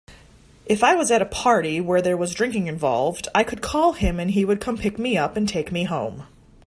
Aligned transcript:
If 0.65 0.83
I 0.83 0.95
was 0.95 1.11
at 1.11 1.21
a 1.21 1.27
party 1.27 1.79
where 1.79 2.01
there 2.01 2.17
was 2.17 2.33
drinking 2.33 2.65
involved, 2.65 3.27
I 3.35 3.43
could 3.43 3.61
call 3.61 3.93
him 3.93 4.19
and 4.19 4.31
he 4.31 4.43
would 4.43 4.59
come 4.59 4.79
pick 4.79 4.97
me 4.97 5.15
up 5.15 5.37
and 5.37 5.47
take 5.47 5.71
me 5.71 5.83
home. 5.83 6.25